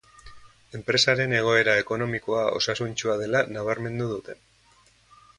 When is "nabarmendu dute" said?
3.57-4.35